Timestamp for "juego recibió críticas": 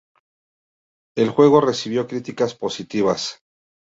1.29-2.55